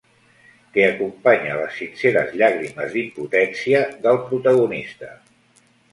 Que 0.77 0.85
acompanya 0.85 1.57
les 1.59 1.75
sinceres 1.81 2.33
llàgrimes 2.41 2.97
d'impotència 2.97 3.83
del 4.07 4.19
protagonista. 4.31 5.13